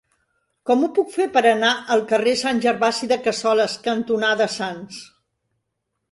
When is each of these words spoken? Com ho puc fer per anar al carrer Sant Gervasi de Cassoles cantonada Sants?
Com 0.67 0.83
ho 0.85 0.87
puc 0.93 1.09
fer 1.15 1.25
per 1.33 1.41
anar 1.49 1.73
al 1.95 2.01
carrer 2.11 2.33
Sant 2.41 2.61
Gervasi 2.63 3.09
de 3.11 3.17
Cassoles 3.27 3.75
cantonada 3.89 4.49
Sants? 4.55 5.03